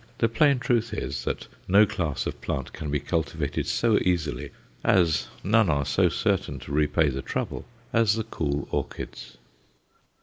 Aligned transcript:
The 0.17 0.27
plain 0.27 0.57
truth 0.57 0.95
is 0.95 1.25
that 1.25 1.47
no 1.67 1.85
class 1.85 2.25
of 2.25 2.41
plant 2.41 2.73
can 2.73 2.89
be 2.89 2.99
cultivated 2.99 3.67
so 3.67 3.99
easily, 4.01 4.49
as 4.83 5.27
none 5.43 5.69
are 5.69 5.85
so 5.85 6.09
certain 6.09 6.57
to 6.61 6.71
repay 6.73 7.09
the 7.09 7.21
trouble, 7.21 7.65
as 7.93 8.15
the 8.15 8.23
Cool 8.23 8.67
Orchids. 8.71 9.37